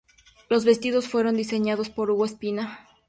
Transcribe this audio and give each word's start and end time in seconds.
Los 0.49 0.65
vestidos 0.65 1.07
fueron 1.07 1.37
diseñados 1.37 1.91
por 1.91 2.09
Hugo 2.09 2.25
Espina. 2.25 2.87